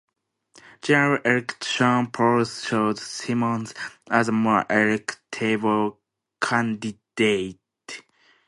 General 0.81 1.21
election 1.23 2.07
polls 2.09 2.63
showed 2.63 2.97
Simmons 2.97 3.75
as 4.09 4.25
the 4.25 4.31
more 4.31 4.65
electable 4.67 5.97
candidate. 6.41 7.99